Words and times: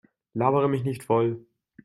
Labere 0.33 0.67
mich 0.67 0.83
nicht 0.83 1.03
voll! 1.03 1.45